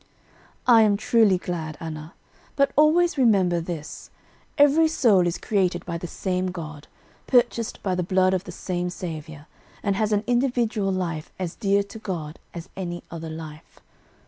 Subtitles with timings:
[0.65, 2.15] "I am truly glad, Anna;
[2.55, 4.09] but always remember this:
[4.57, 6.87] Every soul is created by the same God
[7.27, 9.45] purchased by the blood of the same Saviour,
[9.83, 13.79] and has an individual life as dear to God as any other life.